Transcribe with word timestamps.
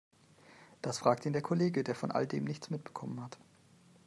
Das 0.81 0.97
fragt 0.97 1.27
ihn 1.27 1.33
der 1.33 1.43
Kollege, 1.43 1.83
der 1.83 1.93
von 1.93 2.09
all 2.09 2.25
dem 2.25 2.43
nichts 2.45 2.71
mitbekommen 2.71 3.21
hat. 3.21 3.37